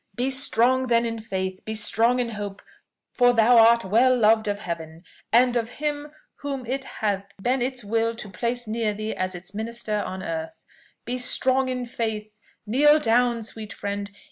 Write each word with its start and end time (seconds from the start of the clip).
"Be 0.15 0.31
strong 0.31 0.87
then 0.87 1.05
in 1.05 1.19
faith, 1.19 1.63
be 1.63 1.75
strong 1.75 2.19
in 2.19 2.29
hope; 2.29 2.63
for 3.13 3.33
thou 3.33 3.57
art 3.59 3.85
well 3.85 4.17
loved 4.17 4.47
of 4.47 4.61
Heaven, 4.61 5.03
and 5.31 5.55
of 5.55 5.73
him 5.73 6.07
whom 6.37 6.65
it 6.65 6.83
hath 6.83 7.27
been 7.39 7.61
its 7.61 7.83
will 7.83 8.15
to 8.15 8.27
place 8.27 8.65
near 8.65 8.95
thee 8.95 9.15
as 9.15 9.35
its 9.35 9.53
minister 9.53 10.01
on 10.01 10.23
earth! 10.23 10.65
"Be 11.05 11.19
strong 11.19 11.69
in 11.69 11.85
faith! 11.85 12.31
Kneel 12.65 12.97
down, 12.97 13.43
sweet 13.43 13.71
friend! 13.73 14.09